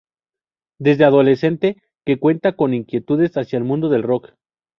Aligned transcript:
Desde 0.79 1.05
adolescente 1.05 1.79
que 2.07 2.17
cuenta 2.17 2.53
con 2.55 2.73
inquietudes 2.73 3.33
hacia 3.37 3.57
el 3.57 3.65
mundo 3.65 3.87
del 3.87 4.01
rock. 4.01 4.33